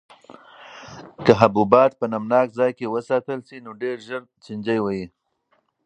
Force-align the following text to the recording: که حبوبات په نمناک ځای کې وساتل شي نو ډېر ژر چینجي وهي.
که 1.25 1.31
حبوبات 1.41 1.91
په 1.99 2.05
نمناک 2.13 2.47
ځای 2.57 2.71
کې 2.77 2.91
وساتل 2.95 3.39
شي 3.47 3.57
نو 3.65 3.71
ډېر 3.81 3.97
ژر 4.07 4.21
چینجي 4.43 4.77
وهي. 4.81 5.05